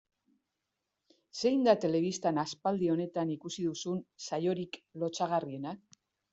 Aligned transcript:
Zein 1.41 1.67
da 1.67 1.75
telebistan 1.83 2.43
aspaldi 2.45 2.91
honetan 2.95 3.35
ikusi 3.37 3.69
duzuen 3.69 4.03
saiorik 4.31 4.83
lotsagarrienak? 5.05 6.05